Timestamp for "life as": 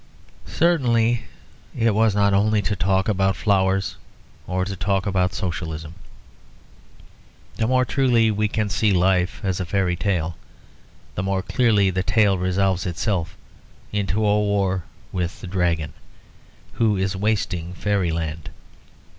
8.93-9.59